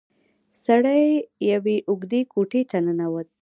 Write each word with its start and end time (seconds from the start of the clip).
سړی 0.63 1.03
يوې 1.51 1.77
اوږدې 1.89 2.21
کوټې 2.33 2.61
ته 2.69 2.77
ننوت. 2.85 3.27